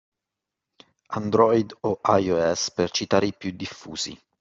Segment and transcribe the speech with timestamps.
[1.19, 4.19] Android o iOS per citare i più diffusi